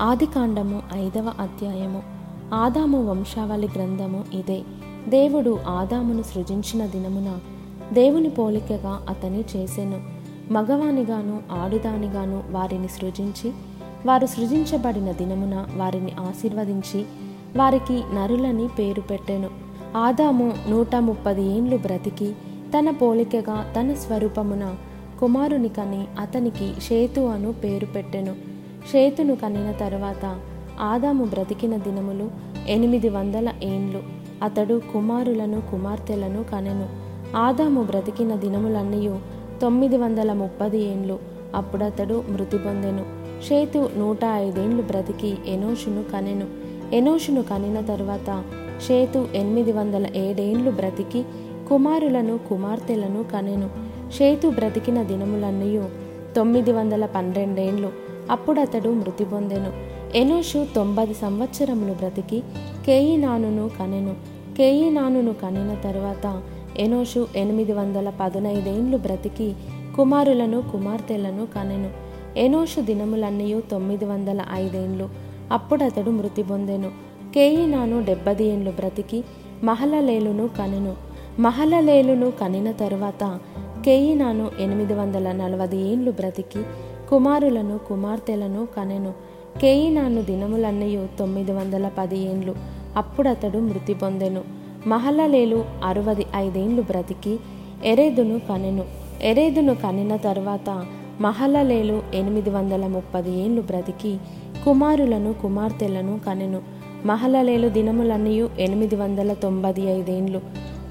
ఆదికాండము 0.00 0.82
ఐదవ 0.92 1.32
అధ్యాయము. 1.40 2.02
ఆదాము 2.54 3.10
వంశావళి 3.10 3.68
గ్రంథము 3.76 4.24
ఇదే. 4.34 4.62
దేవుడు 5.08 5.58
ఆదామును 5.68 6.22
సృజించిన 6.22 6.86
దినమున 6.86 7.38
దేవుని 7.92 8.30
పోలికగా 8.30 9.06
అతని 9.08 9.44
చేసెను. 9.56 10.00
మగవానిగాను 10.52 11.40
ఆడుదానిగాను 11.52 12.42
వారిని 12.50 12.88
సృజించి 12.88 13.52
వారు 14.06 14.26
సృజించబడిన 14.26 15.12
దినమున 15.12 15.66
వారిని 15.76 16.12
ఆశీర్వదించి 16.20 17.04
వారికి 17.56 18.02
నరులని 18.14 18.68
పేరు 18.68 19.00
పెట్టెను. 19.00 19.50
ఆదాము 19.96 20.52
నూట 20.68 20.96
ముప్పది 20.96 21.42
ఏండ్లు 21.42 21.76
బ్రతికి 21.76 22.32
తన 22.78 22.90
పోలికగా 22.90 23.72
తన 23.80 23.92
స్వరూపమున 23.92 24.74
కుమారుని 25.20 25.68
కని 25.68 26.06
అతనికి 26.20 26.72
షేతు 26.88 27.20
అను 27.20 27.52
పేరు 27.52 27.86
పెట్టెను. 27.86 28.55
షేతును 28.92 29.36
కనిన 29.36 29.72
తరువాత 29.72 30.40
ఆదాము 30.80 31.24
బ్రతికిన 31.24 31.76
దినములు 31.76 32.30
ఎనిమిది 32.68 33.08
వందల 33.08 33.52
ఏండ్లు. 33.62 34.02
అతడు 34.42 34.80
కుమారులను 34.92 35.60
కుమార్తెలను 35.60 36.44
కనెను. 36.52 36.88
ఆదాము 37.36 37.82
బ్రతికిన 37.82 38.34
దినములన్నీ 38.34 39.20
తొమ్మిది 39.62 39.96
వందల 39.96 40.32
ముప్పది 40.32 40.82
ఏండ్లు. 40.82 41.18
అప్పుడతడు 41.54 42.24
మృతి 42.28 42.58
పొందెను. 42.58 43.04
షేతు 43.48 43.90
నూట 43.96 44.24
ఐదేండ్లు 44.24 44.82
బ్రతికి 44.82 45.38
ఎనోషును 45.46 46.04
కనెను. 46.12 46.46
ఎనోషును 46.94 47.42
కనిన 47.42 47.80
తరువాత 47.80 48.44
షేతు 48.88 49.28
ఎనిమిది 49.34 49.72
వందల 49.72 50.06
ఏడేండ్లు 50.16 50.70
బ్రతికి 50.70 51.24
కుమారులను 51.68 52.38
కుమార్తెలను 52.38 53.24
కనెను. 53.32 53.70
షేతు 54.12 54.48
బ్రతికిన 54.48 55.02
దినములన్నీ 55.02 55.88
తొమ్మిది 56.36 56.72
వందల 56.72 57.06
పన్నెండేండ్లు. 57.06 58.05
అప్పుడతడు 58.30 58.88
మృతి 58.88 59.24
పొందెను. 59.24 59.72
ఎనోషు 60.16 60.66
తొంభై 60.74 61.06
సంవత్సరములు 61.06 61.92
బ్రతికి 61.92 62.42
కేయినానును 62.86 63.70
కనెను. 63.78 64.14
కేయినానును 64.56 65.34
కనిన 65.34 65.74
తరువాత 65.84 66.42
ఎనోషు 66.78 67.26
ఎనిమిది 67.36 67.72
వందల 67.72 68.12
పదునైదేండ్లు 68.20 68.96
బ్రతికి 68.96 69.54
కుమారులను 69.96 70.62
కుమార్తెలను 70.72 71.46
కనెను. 71.46 71.90
ఎనోషు 72.38 72.80
దినములన్నీ 72.80 73.60
తొమ్మిది 73.70 74.04
వందల 74.04 74.44
ఐదేండ్లు. 74.52 75.08
అప్పుడతడు 75.52 76.10
మృతి 76.10 76.42
పొందెను. 76.42 76.88
కేయినాను 77.34 78.04
డెబ్బది 78.04 78.44
ఏండ్లు 78.44 78.70
బ్రతికి 78.70 79.24
మహలలేలును 79.64 80.48
కనెను. 80.48 80.94
మహలలేలును 81.38 82.30
కనిన 82.30 82.72
తరువాత 82.72 83.38
కేయినాను 83.84 84.50
ఎనిమిది 84.60 84.94
వందల 84.94 85.32
నలభై 85.32 85.76
ఏండ్లు 85.76 86.10
బ్రతికి 86.10 86.58
కుమారులను 87.10 87.78
కుమార్తెలను 87.78 88.68
కనెను. 88.76 89.12
కేయినాను 89.60 90.22
దినములన్నయు 90.22 91.06
తొమ్మిది 91.18 91.52
వందల 91.52 91.90
పది 91.98 92.18
ఏండ్లు. 92.18 92.54
అప్పుడతడు 92.96 93.58
మృతి 93.58 93.94
పొందెను. 93.94 94.42
మహలలేలు 94.86 95.64
అరవది 95.84 96.26
ఐదేండ్లు 96.36 96.82
బ్రతికి 96.82 97.38
ఎరేదును 97.84 98.38
కనెను. 98.38 98.84
ఎరేదును 99.22 99.74
కనిన 99.74 100.16
తర్వాత 100.16 100.86
మహలలేలు 101.20 102.02
ఎనిమిది 102.14 102.50
వందల 102.50 102.86
ముప్పది 102.86 103.38
ఏండ్లు 103.38 103.62
బ్రతికి 103.62 104.18
కుమారులను 104.64 105.32
కుమార్తెలను 105.32 106.20
కనెను. 106.26 106.62
మహలలేలు 107.06 107.68
దినములన్నయు 107.68 108.50
ఎనిమిది 108.58 108.96
వందల 108.96 109.32
తొంభై 109.32 109.82
ఐదేండ్లు. 109.82 110.40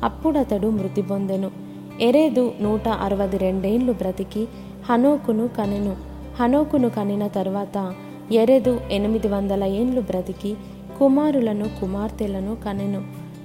అప్పుడతడు 0.03 0.67
మృతి 0.67 1.01
పొందెను. 1.01 1.51
ఎరేదు 2.01 2.53
నూట 2.61 2.87
అరవై 2.87 3.37
రెండేండ్లు 3.37 3.93
బ్రతికి 3.93 4.47
హనోకును 4.89 5.47
కనెను. 5.47 5.95
హనోకును 6.39 6.89
కనిన 6.89 7.27
తర్వాత 7.27 7.93
ఎరెదు 8.31 8.79
ఎనిమిది 8.91 9.27
వందల 9.27 9.63
ఏండ్లు 9.63 10.01
బ్రతికి 10.01 10.55
కుమారులను 10.99 11.65
కుమార్తెలను 11.81 12.57
కనెను. 12.65 13.01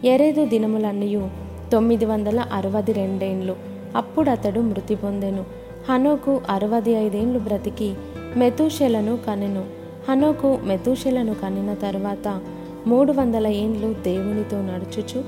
ఎరేదు 0.07 0.47
దినములన్నీ 0.47 1.29
తొమ్మిది 1.73 2.05
వందల 2.05 2.45
అరవై 2.53 2.93
రెండేండ్లు. 2.93 3.57
అప్పుడతడు 3.97 4.61
మృతి 4.61 4.95
పొందెను. 4.95 5.45
హనోకు 5.89 6.41
అరవై 6.51 6.91
ఐదేండ్లు 6.91 7.39
బ్రతికి 7.39 7.95
మెతూషెలను 8.37 9.19
కనెను. 9.27 9.65
హనోకు 10.09 10.59
మెతూషెలను 10.65 11.35
కనిన 11.35 11.75
తర్వాత 11.75 12.41
మూడు 12.87 13.13
వందల 13.13 13.47
ఏండ్లు 13.47 13.95
దేవునితో 14.03 14.61
నడుచుచు 14.61 15.25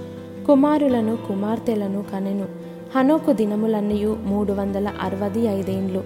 కుమారులను 0.47 1.17
కుమార్తెలను 1.17 2.05
కనెను. 2.13 2.72
హనోకు 2.97 3.33
దినములన్నయు 3.33 4.17
మూడు 4.25 4.53
వందల 4.53 4.93
అరవై 5.01 5.41
ఐదేండ్లు 5.41 6.05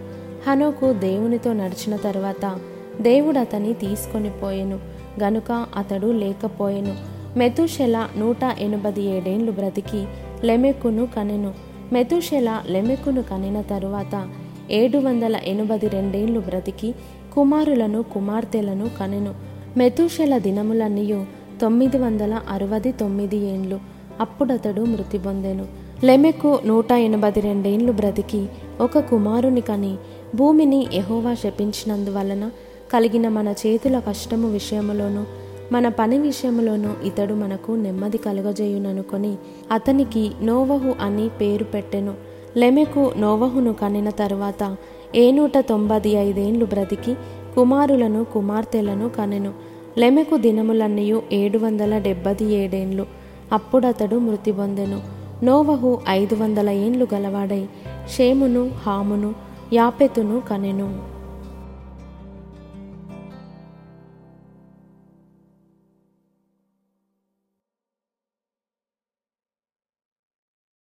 హనోకు 0.48 0.92
దేవునితో 0.92 1.52
నడిచిన 1.52 1.97
తరువాత 1.97 2.58
దేవుడు 3.00 3.38
అతని 3.38 3.72
తీసుకొని 3.72 4.30
పోయెను. 4.30 4.80
గనుక 5.22 5.66
అతడు 5.76 6.06
లేకపోయెను. 6.06 6.94
మెతుషెల 7.38 8.08
నూట 8.19 8.42
ఎనభై 8.58 9.02
ఏడేండ్లు 9.02 9.52
బ్రతికి 9.52 10.06
లెమెక్కును 10.44 11.08
కనెను. 11.16 11.54
మెతుషెల 11.92 12.62
లెమెక్కును 12.69 13.22
కనిన 13.22 13.60
తరువాత 13.60 14.28
ఏడు 14.70 14.98
వందల 14.98 15.36
ఎనభై 15.44 15.78
రెండేండ్లు 15.78 16.41
బ్రతికి 16.41 16.94
కుమారులను 17.34 18.03
కుమార్తెలను 18.03 18.91
కనెను. 19.00 19.34
మెతుషెల 19.76 20.38
దినములన్నయు 20.38 21.26
తొమ్మిది 21.60 21.98
వందల 21.98 22.41
అరవై 22.50 22.92
తొమ్మిది 22.92 23.36
ఏండ్లు 23.36 23.80
అప్పుడతడు 24.20 24.82
మృతి 24.82 25.18
పొందెను. 25.18 25.85
లెమెకు 26.04 26.58
నూట 26.66 26.92
ఎనభై 26.92 27.30
రెండేండ్లు 27.30 27.92
బ్రతికి 27.92 28.46
ఒక 28.80 28.98
కుమారుని 28.98 29.60
కని 29.60 29.96
భూమిని 30.34 30.86
ఎహోవా 30.94 31.34
శపించినందువలన 31.34 32.50
కలిగిన 32.92 33.28
మన 33.28 33.48
చేతుల 33.48 33.98
కష్టము 33.98 34.48
విషయములోను 34.48 35.24
మన 35.72 35.88
పని 35.88 36.18
విషయములోను 36.18 36.94
ఇతడు 37.04 37.34
మనకు 37.34 37.72
నెమ్మది 37.72 38.18
కలుగజేయుననుకొని 38.18 39.36
అతనికి 39.72 40.30
నోవహు 40.42 40.94
అని 41.00 41.28
పేరు 41.28 41.64
పెట్టెను. 41.64 42.14
లెమెకు 42.56 43.12
నోవహును 43.18 43.72
కనిన 43.72 44.10
తరువాత 44.10 44.76
ఏ 45.14 45.30
నూట 45.30 45.58
తొంభై 45.58 46.10
ఐదేండ్లు 46.10 46.64
బ్రతికి 46.64 47.14
కుమారులను 47.54 48.24
కుమార్తెలను 48.24 49.08
కనెను. 49.08 49.52
లెమెకు 49.98 50.36
దినములన్నీ 50.36 51.20
ఏడు 51.32 51.58
వందల 51.58 51.98
డెబ్బది 51.98 52.44
ఏడేండ్లు. 52.44 53.06
అప్పుడతడు 53.52 54.16
మృతి 54.16 54.52
పొందెను. 54.52 55.16
నోవహు 55.44 56.00
ఐదు 56.08 56.34
వందల 56.34 56.70
ఏండ్లు 56.70 57.06
గలవాడై 57.14 57.69
షేమును 58.08 58.70
హామును 58.86 59.34
యాపెతును 59.72 60.41
కనెను. 60.41 61.16